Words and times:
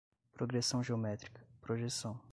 progressão 0.33 0.81
geométrica, 0.83 1.45
projeção 1.61 2.19